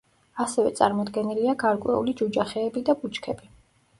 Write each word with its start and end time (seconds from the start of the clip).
ასევე 0.43 0.71
წარმოდგენილია 0.79 1.53
გარკვეული 1.63 2.15
ჯუჯა 2.21 2.47
ხეები 2.53 2.83
და 2.87 2.95
ბუჩქები. 3.03 3.53